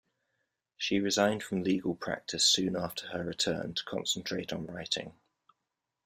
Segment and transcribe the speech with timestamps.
[0.77, 5.13] She resigned from legal practice soon after her return, to concentrate on writing.